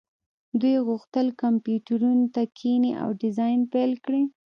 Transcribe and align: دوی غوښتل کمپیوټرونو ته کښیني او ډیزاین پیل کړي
دوی 0.61 0.75
غوښتل 0.87 1.27
کمپیوټرونو 1.41 2.25
ته 2.35 2.41
کښیني 2.55 2.91
او 3.01 3.09
ډیزاین 3.21 3.59
پیل 3.73 3.91
کړي 4.05 4.23